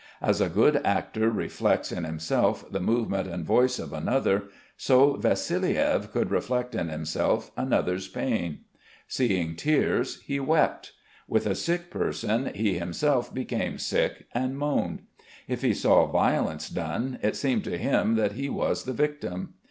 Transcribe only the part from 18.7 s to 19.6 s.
the victim.